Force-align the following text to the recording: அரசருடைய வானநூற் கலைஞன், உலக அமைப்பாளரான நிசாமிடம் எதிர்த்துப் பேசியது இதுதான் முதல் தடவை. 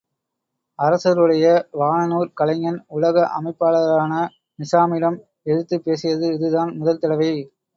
அரசருடைய 0.79 1.43
வானநூற் 1.73 2.31
கலைஞன், 2.33 2.79
உலக 2.91 3.27
அமைப்பாளரான 3.35 4.15
நிசாமிடம் 4.59 5.19
எதிர்த்துப் 5.43 5.85
பேசியது 5.85 6.27
இதுதான் 6.33 6.75
முதல் 6.75 6.99
தடவை. 6.99 7.31